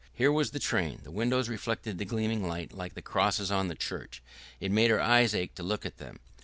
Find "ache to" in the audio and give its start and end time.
5.35-5.61